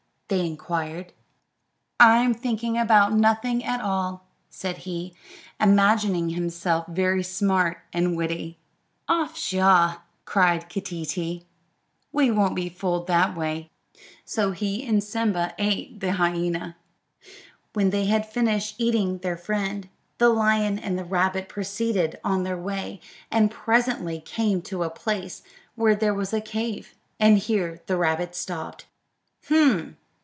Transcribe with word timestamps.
they 0.27 0.45
inquired. 0.45 1.11
"I'm 1.99 2.33
thinking 2.33 2.77
about 2.77 3.11
nothing 3.11 3.65
at 3.65 3.81
all," 3.81 4.27
said 4.49 4.77
he, 4.77 5.13
imagining 5.59 6.29
himself 6.29 6.87
very 6.87 7.21
smart 7.21 7.79
and 7.91 8.15
witty. 8.15 8.57
"Ah, 9.09 9.29
pshaw!" 9.33 9.97
cried 10.23 10.69
Keeteetee; 10.69 11.43
"we 12.13 12.31
won't 12.31 12.55
be 12.55 12.69
fooled 12.69 13.07
that 13.07 13.35
way." 13.35 13.69
So 14.23 14.51
he 14.53 14.87
and 14.87 15.03
Simba 15.03 15.53
ate 15.57 15.99
the 15.99 16.13
hyena. 16.13 16.77
When 17.73 17.89
they 17.89 18.05
had 18.05 18.25
finished 18.25 18.75
eating 18.77 19.17
their 19.17 19.35
friend, 19.35 19.89
the 20.17 20.29
lion 20.29 20.79
and 20.79 20.97
the 20.97 21.03
rabbit 21.03 21.49
proceeded 21.49 22.17
on 22.23 22.43
their 22.43 22.55
way, 22.57 23.01
and 23.29 23.51
presently 23.51 24.21
came 24.21 24.61
to 24.61 24.83
a 24.83 24.89
place 24.89 25.43
where 25.75 25.93
there 25.93 26.13
was 26.13 26.31
a 26.31 26.39
cave, 26.39 26.95
and 27.19 27.37
here 27.37 27.81
the 27.87 27.97
rabbit 27.97 28.33
stopped. 28.33 28.85
"H'm!" 29.43 29.97